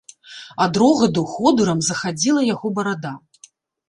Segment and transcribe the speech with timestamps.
[0.63, 3.13] Ад рогату ходырам захадзіла яго барада.